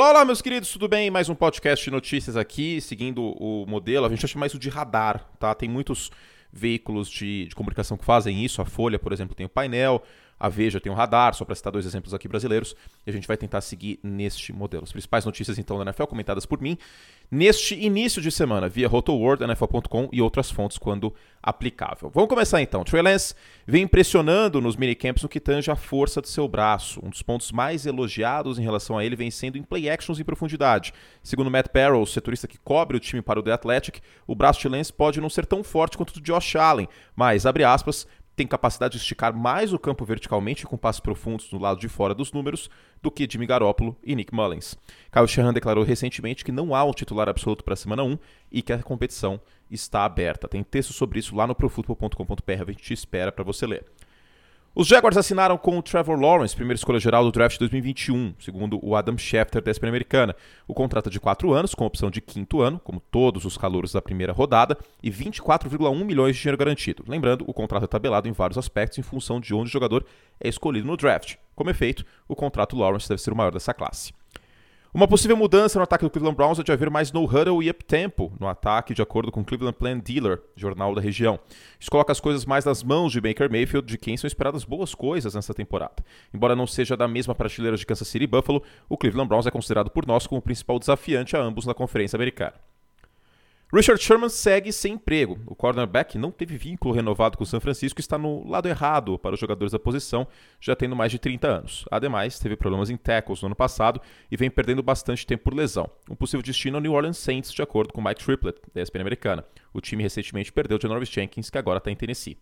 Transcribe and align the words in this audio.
Olá, 0.00 0.12
olá, 0.12 0.24
meus 0.24 0.40
queridos, 0.40 0.72
tudo 0.72 0.88
bem? 0.88 1.10
Mais 1.10 1.28
um 1.28 1.34
podcast 1.34 1.84
de 1.84 1.90
notícias 1.90 2.34
aqui, 2.34 2.80
seguindo 2.80 3.22
o 3.22 3.66
modelo. 3.66 4.06
A 4.06 4.08
gente 4.08 4.26
chama 4.26 4.46
isso 4.46 4.58
de 4.58 4.70
radar, 4.70 5.28
tá? 5.38 5.54
Tem 5.54 5.68
muitos 5.68 6.10
veículos 6.50 7.10
de, 7.10 7.44
de 7.48 7.54
comunicação 7.54 7.98
que 7.98 8.04
fazem 8.06 8.42
isso. 8.42 8.62
A 8.62 8.64
Folha, 8.64 8.98
por 8.98 9.12
exemplo, 9.12 9.34
tem 9.34 9.44
o 9.44 9.48
painel, 9.50 10.02
a 10.40 10.48
Veja 10.48 10.80
tem 10.80 10.90
o 10.90 10.94
radar, 10.94 11.34
só 11.34 11.44
para 11.44 11.54
citar 11.54 11.70
dois 11.70 11.84
exemplos 11.84 12.14
aqui 12.14 12.26
brasileiros, 12.26 12.74
e 13.06 13.10
a 13.10 13.12
gente 13.12 13.28
vai 13.28 13.36
tentar 13.36 13.60
seguir 13.60 14.00
neste 14.02 14.54
modelo. 14.54 14.84
As 14.84 14.90
principais 14.90 15.26
notícias, 15.26 15.58
então, 15.58 15.76
da 15.76 15.84
NFL, 15.84 16.04
comentadas 16.04 16.46
por 16.46 16.58
mim, 16.62 16.78
neste 17.30 17.74
início 17.74 18.22
de 18.22 18.30
semana, 18.30 18.66
via 18.66 18.88
RotoWorld, 18.88 19.44
NFL.com 19.44 20.08
e 20.10 20.22
outras 20.22 20.50
fontes 20.50 20.78
quando 20.78 21.14
aplicável. 21.42 22.10
Vamos 22.12 22.28
começar 22.28 22.60
então. 22.60 22.84
Trey 22.84 23.02
Lance 23.02 23.34
vem 23.66 23.82
impressionando 23.82 24.60
nos 24.60 24.76
minicamps 24.76 25.22
no 25.22 25.28
que 25.28 25.40
tange 25.40 25.70
a 25.70 25.76
força 25.76 26.20
do 26.20 26.26
seu 26.26 26.48
braço. 26.48 27.00
Um 27.04 27.10
dos 27.10 27.22
pontos 27.22 27.52
mais 27.52 27.86
elogiados 27.86 28.58
em 28.58 28.62
relação 28.62 28.98
a 28.98 29.04
ele 29.04 29.16
vem 29.16 29.30
sendo 29.30 29.58
em 29.58 29.62
play 29.62 29.88
actions 29.88 30.18
em 30.18 30.24
profundidade. 30.24 30.92
Segundo 31.22 31.50
Matt 31.50 31.66
Barrow, 31.72 32.04
setorista 32.06 32.48
que 32.48 32.58
cobre 32.58 32.96
o 32.96 33.00
time 33.00 33.22
para 33.22 33.38
o 33.38 33.42
The 33.42 33.52
Athletic, 33.52 34.00
o 34.26 34.34
braço 34.34 34.60
de 34.60 34.68
Lance 34.68 34.92
pode 34.92 35.20
não 35.20 35.30
ser 35.30 35.46
tão 35.46 35.62
forte 35.62 35.96
quanto 35.96 36.10
o 36.10 36.12
de 36.14 36.20
Josh 36.20 36.56
Allen, 36.56 36.88
mas, 37.14 37.46
abre 37.46 37.64
aspas, 37.64 38.06
tem 38.40 38.46
capacidade 38.46 38.92
de 38.92 39.02
esticar 39.02 39.36
mais 39.36 39.70
o 39.70 39.78
campo 39.78 40.02
verticalmente 40.02 40.64
com 40.64 40.74
passos 40.74 41.00
profundos 41.00 41.52
no 41.52 41.58
lado 41.58 41.78
de 41.78 41.90
fora 41.90 42.14
dos 42.14 42.32
números 42.32 42.70
do 43.02 43.10
que 43.10 43.28
Jimmy 43.30 43.44
Garoppolo 43.44 43.94
e 44.02 44.16
Nick 44.16 44.34
Mullins. 44.34 44.78
Kyle 45.12 45.28
Shanahan 45.28 45.52
declarou 45.52 45.84
recentemente 45.84 46.42
que 46.42 46.50
não 46.50 46.74
há 46.74 46.82
um 46.82 46.92
titular 46.92 47.28
absoluto 47.28 47.62
para 47.62 47.74
a 47.74 47.76
semana 47.76 48.02
1 48.02 48.18
e 48.50 48.62
que 48.62 48.72
a 48.72 48.82
competição 48.82 49.38
está 49.70 50.06
aberta. 50.06 50.48
Tem 50.48 50.62
texto 50.62 50.94
sobre 50.94 51.18
isso 51.18 51.36
lá 51.36 51.46
no 51.46 51.54
profootball.com.br, 51.54 52.50
a 52.50 52.72
gente 52.72 52.82
te 52.82 52.94
espera 52.94 53.30
para 53.30 53.44
você 53.44 53.66
ler. 53.66 53.84
Os 54.72 54.86
Jaguars 54.86 55.16
assinaram 55.16 55.58
com 55.58 55.76
o 55.76 55.82
Trevor 55.82 56.16
Lawrence, 56.16 56.54
primeira 56.54 56.76
escolha 56.76 57.00
geral 57.00 57.24
do 57.24 57.32
draft 57.32 57.58
2021, 57.58 58.34
segundo 58.38 58.78
o 58.80 58.94
Adam 58.94 59.18
Schefter 59.18 59.60
da 59.60 59.68
ESPN 59.68 59.88
Americana. 59.88 60.36
O 60.68 60.72
contrato 60.72 61.08
é 61.08 61.10
de 61.10 61.18
4 61.18 61.52
anos, 61.52 61.74
com 61.74 61.84
opção 61.84 62.08
de 62.08 62.20
quinto 62.20 62.60
ano, 62.60 62.78
como 62.78 63.00
todos 63.00 63.44
os 63.44 63.58
calouros 63.58 63.92
da 63.92 64.00
primeira 64.00 64.32
rodada, 64.32 64.78
e 65.02 65.10
24,1 65.10 66.04
milhões 66.04 66.36
de 66.36 66.42
dinheiro 66.42 66.56
garantido. 66.56 67.02
Lembrando, 67.08 67.44
o 67.48 67.52
contrato 67.52 67.82
é 67.82 67.88
tabelado 67.88 68.28
em 68.28 68.32
vários 68.32 68.56
aspectos 68.56 68.96
em 68.96 69.02
função 69.02 69.40
de 69.40 69.52
onde 69.52 69.68
o 69.70 69.72
jogador 69.72 70.06
é 70.38 70.48
escolhido 70.48 70.86
no 70.86 70.96
draft. 70.96 71.34
Como 71.56 71.68
efeito, 71.68 72.06
o 72.28 72.36
contrato 72.36 72.76
Lawrence 72.76 73.08
deve 73.08 73.20
ser 73.20 73.32
o 73.32 73.36
maior 73.36 73.50
dessa 73.50 73.74
classe. 73.74 74.12
Uma 74.92 75.06
possível 75.06 75.36
mudança 75.36 75.78
no 75.78 75.84
ataque 75.84 76.04
do 76.04 76.10
Cleveland 76.10 76.36
Browns 76.36 76.58
é 76.58 76.64
de 76.64 76.72
haver 76.72 76.90
mais 76.90 77.12
no-huddle 77.12 77.62
e 77.62 77.70
up-tempo 77.70 78.32
no 78.40 78.48
ataque, 78.48 78.92
de 78.92 79.00
acordo 79.00 79.30
com 79.30 79.40
o 79.40 79.44
Cleveland 79.44 79.78
Plan 79.78 79.96
Dealer, 79.96 80.42
jornal 80.56 80.92
da 80.96 81.00
região. 81.00 81.38
Isso 81.78 81.88
coloca 81.88 82.10
as 82.10 82.18
coisas 82.18 82.44
mais 82.44 82.64
nas 82.64 82.82
mãos 82.82 83.12
de 83.12 83.20
Baker 83.20 83.48
Mayfield, 83.48 83.86
de 83.86 83.96
quem 83.96 84.16
são 84.16 84.26
esperadas 84.26 84.64
boas 84.64 84.92
coisas 84.92 85.32
nessa 85.32 85.54
temporada. 85.54 85.94
Embora 86.34 86.56
não 86.56 86.66
seja 86.66 86.96
da 86.96 87.06
mesma 87.06 87.36
prateleira 87.36 87.76
de 87.76 87.86
Kansas 87.86 88.08
City 88.08 88.24
e 88.24 88.26
Buffalo, 88.26 88.64
o 88.88 88.96
Cleveland 88.96 89.28
Browns 89.28 89.46
é 89.46 89.50
considerado 89.52 89.90
por 89.90 90.04
nós 90.04 90.26
como 90.26 90.40
o 90.40 90.42
principal 90.42 90.76
desafiante 90.80 91.36
a 91.36 91.40
ambos 91.40 91.66
na 91.66 91.72
Conferência 91.72 92.16
Americana. 92.16 92.54
Richard 93.72 94.02
Sherman 94.02 94.28
segue 94.28 94.72
sem 94.72 94.94
emprego. 94.94 95.38
O 95.46 95.54
cornerback 95.54 96.18
não 96.18 96.32
teve 96.32 96.56
vínculo 96.56 96.92
renovado 96.92 97.38
com 97.38 97.44
o 97.44 97.46
São 97.46 97.60
Francisco 97.60 98.00
e 98.00 98.02
está 98.02 98.18
no 98.18 98.48
lado 98.48 98.66
errado 98.66 99.16
para 99.16 99.34
os 99.34 99.40
jogadores 99.40 99.70
da 99.70 99.78
posição, 99.78 100.26
já 100.60 100.74
tendo 100.74 100.96
mais 100.96 101.12
de 101.12 101.20
30 101.20 101.46
anos. 101.46 101.84
Ademais, 101.88 102.40
teve 102.40 102.56
problemas 102.56 102.90
em 102.90 102.96
tackles 102.96 103.40
no 103.42 103.46
ano 103.46 103.54
passado 103.54 104.00
e 104.28 104.36
vem 104.36 104.50
perdendo 104.50 104.82
bastante 104.82 105.24
tempo 105.24 105.44
por 105.44 105.54
lesão. 105.54 105.88
Um 106.10 106.16
possível 106.16 106.42
destino 106.42 106.78
ao 106.78 106.80
New 106.82 106.92
Orleans 106.92 107.18
Saints, 107.18 107.52
de 107.52 107.62
acordo 107.62 107.92
com 107.92 108.02
Mike 108.02 108.24
Triplett, 108.24 108.60
da 108.74 108.82
ESPN 108.82 109.02
americana. 109.02 109.44
O 109.72 109.80
time 109.80 110.02
recentemente 110.02 110.50
perdeu 110.52 110.76
de 110.76 110.88
Norris 110.88 111.08
Jenkins, 111.08 111.48
que 111.48 111.58
agora 111.58 111.78
está 111.78 111.92
em 111.92 111.96
Tennessee. 111.96 112.36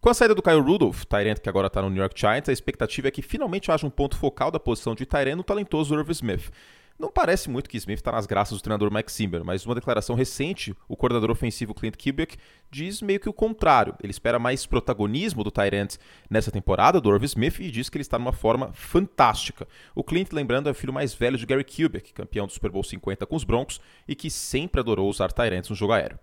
Com 0.00 0.08
a 0.08 0.14
saída 0.14 0.36
do 0.36 0.42
Kyle 0.42 0.60
Rudolph, 0.60 1.02
Tyrant 1.04 1.38
que 1.38 1.48
agora 1.48 1.66
está 1.66 1.82
no 1.82 1.90
New 1.90 2.00
York 2.00 2.14
Giants, 2.16 2.48
a 2.48 2.52
expectativa 2.52 3.08
é 3.08 3.10
que 3.10 3.22
finalmente 3.22 3.72
haja 3.72 3.84
um 3.84 3.90
ponto 3.90 4.16
focal 4.16 4.52
da 4.52 4.60
posição 4.60 4.94
de 4.94 5.04
Tyrant 5.04 5.36
no 5.36 5.42
talentoso 5.42 5.96
Irv 5.96 6.10
Smith. 6.12 6.52
Não 6.98 7.10
parece 7.10 7.50
muito 7.50 7.68
que 7.68 7.76
Smith 7.76 7.98
está 7.98 8.10
nas 8.10 8.24
graças 8.24 8.56
do 8.56 8.62
treinador 8.62 8.90
Mike 8.90 9.12
Zimmer, 9.12 9.44
mas 9.44 9.66
uma 9.66 9.74
declaração 9.74 10.16
recente, 10.16 10.74
o 10.88 10.96
coordenador 10.96 11.30
ofensivo 11.30 11.74
Clint 11.74 11.94
Kubiak 12.02 12.38
diz 12.70 13.02
meio 13.02 13.20
que 13.20 13.28
o 13.28 13.34
contrário. 13.34 13.94
Ele 14.02 14.10
espera 14.10 14.38
mais 14.38 14.64
protagonismo 14.64 15.44
do 15.44 15.50
Tyrant 15.50 15.96
nessa 16.30 16.50
temporada, 16.50 16.98
do 16.98 17.12
Irv 17.12 17.24
Smith, 17.24 17.60
e 17.60 17.70
diz 17.70 17.90
que 17.90 17.98
ele 17.98 18.02
está 18.02 18.18
numa 18.18 18.32
forma 18.32 18.72
fantástica. 18.72 19.68
O 19.94 20.02
Clint, 20.02 20.32
lembrando, 20.32 20.70
é 20.70 20.72
o 20.72 20.74
filho 20.74 20.92
mais 20.92 21.12
velho 21.12 21.36
de 21.36 21.44
Gary 21.44 21.64
Kubiak, 21.64 22.14
campeão 22.14 22.46
do 22.46 22.52
Super 22.52 22.70
Bowl 22.70 22.82
50 22.82 23.26
com 23.26 23.36
os 23.36 23.44
Broncos 23.44 23.78
e 24.08 24.14
que 24.14 24.30
sempre 24.30 24.80
adorou 24.80 25.10
usar 25.10 25.30
Tyrants 25.32 25.68
no 25.68 25.76
jogo 25.76 25.92
aéreo. 25.92 26.18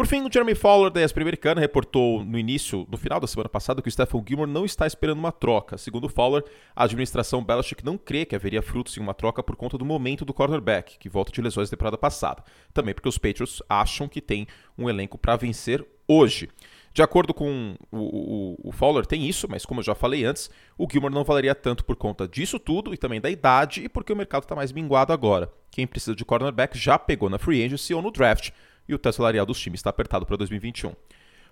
Por 0.00 0.06
fim, 0.06 0.22
o 0.22 0.32
Jeremy 0.32 0.54
Fowler 0.54 0.90
da 0.90 1.04
ESPN 1.04 1.20
americana 1.20 1.60
reportou 1.60 2.24
no 2.24 2.38
início, 2.38 2.88
no 2.90 2.96
final 2.96 3.20
da 3.20 3.26
semana 3.26 3.50
passada, 3.50 3.82
que 3.82 3.88
o 3.88 3.92
Stephen 3.92 4.24
Gilmore 4.26 4.50
não 4.50 4.64
está 4.64 4.86
esperando 4.86 5.18
uma 5.18 5.30
troca. 5.30 5.76
Segundo 5.76 6.08
Fowler, 6.08 6.42
a 6.74 6.84
administração 6.84 7.44
Belichick 7.44 7.84
não 7.84 7.98
crê 7.98 8.24
que 8.24 8.34
haveria 8.34 8.62
frutos 8.62 8.96
em 8.96 9.00
uma 9.02 9.12
troca 9.12 9.42
por 9.42 9.56
conta 9.56 9.76
do 9.76 9.84
momento 9.84 10.24
do 10.24 10.32
cornerback, 10.32 10.96
que 10.98 11.10
volta 11.10 11.30
de 11.30 11.42
lesões 11.42 11.68
da 11.68 11.76
temporada 11.76 11.98
passada. 11.98 12.42
Também 12.72 12.94
porque 12.94 13.10
os 13.10 13.18
Patriots 13.18 13.62
acham 13.68 14.08
que 14.08 14.22
tem 14.22 14.46
um 14.78 14.88
elenco 14.88 15.18
para 15.18 15.36
vencer 15.36 15.86
hoje. 16.08 16.48
De 16.94 17.02
acordo 17.02 17.34
com 17.34 17.76
o, 17.92 17.98
o, 17.98 18.68
o, 18.70 18.72
Fowler, 18.72 19.04
tem 19.04 19.28
isso, 19.28 19.46
mas 19.50 19.66
como 19.66 19.80
eu 19.80 19.84
já 19.84 19.94
falei 19.94 20.24
antes, 20.24 20.48
o 20.78 20.88
Gilmore 20.90 21.12
não 21.12 21.24
valeria 21.24 21.54
tanto 21.54 21.84
por 21.84 21.94
conta 21.94 22.26
disso 22.26 22.58
tudo 22.58 22.94
e 22.94 22.96
também 22.96 23.20
da 23.20 23.28
idade 23.28 23.84
e 23.84 23.88
porque 23.88 24.14
o 24.14 24.16
mercado 24.16 24.44
está 24.44 24.56
mais 24.56 24.72
minguado 24.72 25.12
agora. 25.12 25.52
Quem 25.70 25.86
precisa 25.86 26.16
de 26.16 26.24
cornerback 26.24 26.78
já 26.78 26.98
pegou 26.98 27.28
na 27.28 27.38
free 27.38 27.62
agency 27.62 27.92
ou 27.92 28.00
no 28.00 28.10
draft 28.10 28.50
e 28.90 28.94
o 28.94 28.98
teto 28.98 29.16
salarial 29.16 29.46
dos 29.46 29.60
times 29.60 29.78
está 29.78 29.90
apertado 29.90 30.26
para 30.26 30.36
2021. 30.36 30.92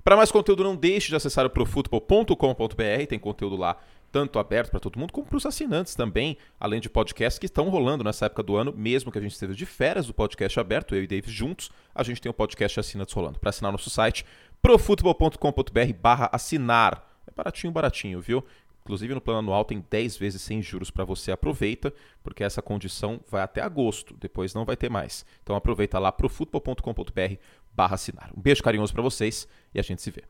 Para 0.03 0.16
mais 0.16 0.31
conteúdo, 0.31 0.65
não 0.65 0.76
deixe 0.76 1.09
de 1.09 1.16
acessar 1.16 1.44
o 1.47 1.50
profutbol.com.br, 1.50 3.06
tem 3.09 3.19
conteúdo 3.19 3.56
lá 3.56 3.78
tanto 4.10 4.38
aberto 4.38 4.71
para 4.71 4.81
todo 4.81 4.99
mundo, 4.99 5.12
como 5.12 5.26
para 5.26 5.37
os 5.37 5.44
assinantes 5.44 5.94
também, 5.94 6.38
além 6.59 6.81
de 6.81 6.88
podcasts 6.88 7.38
que 7.38 7.47
estão 7.47 7.69
rolando 7.69 8.03
nessa 8.03 8.27
época 8.27 8.43
do 8.43 8.56
ano, 8.56 8.72
mesmo 8.75 9.12
que 9.12 9.19
a 9.19 9.21
gente 9.21 9.32
esteja 9.32 9.54
de 9.54 9.66
férias 9.66 10.06
do 10.06 10.15
podcast 10.15 10.59
aberto, 10.59 10.94
eu 10.94 11.03
e 11.03 11.06
Davis 11.06 11.31
juntos, 11.31 11.71
a 11.94 12.03
gente 12.03 12.21
tem 12.21 12.31
o 12.31 12.32
um 12.32 12.34
podcast 12.34 12.81
assinantes 12.81 13.15
rolando. 13.15 13.38
Para 13.38 13.50
assinar 13.50 13.71
nosso 13.71 13.91
site, 13.91 14.25
profutbol.com.br 14.62 15.93
barra 16.00 16.31
assinar. 16.32 17.06
É 17.27 17.31
baratinho, 17.37 17.72
baratinho, 17.72 18.21
viu? 18.21 18.43
Inclusive 18.88 19.15
no 19.15 19.21
plano 19.21 19.41
anual 19.41 19.66
tem 19.66 19.84
10 19.91 20.16
vezes 20.16 20.41
sem 20.41 20.62
juros 20.62 20.91
para 20.91 21.04
você. 21.04 21.31
Aproveita, 21.31 21.93
porque 22.22 22.43
essa 22.43 22.62
condição 22.62 23.21
vai 23.28 23.43
até 23.43 23.60
agosto, 23.60 24.16
depois 24.19 24.54
não 24.54 24.65
vai 24.65 24.78
ter 24.78 24.88
mais. 24.88 25.26
Então 25.43 25.54
aproveita 25.54 25.99
lá 25.99 26.10
profutbol.com.br 26.10 27.34
barra 27.71 27.97
assinar. 27.97 28.31
Um 28.34 28.41
beijo 28.41 28.62
carinhoso 28.62 28.94
para 28.94 29.03
vocês 29.03 29.47
e 29.75 29.78
a 29.78 29.82
gente 29.82 30.00
se 30.00 30.10
vê. 30.10 30.25